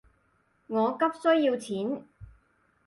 [0.65, 2.05] 我急需要錢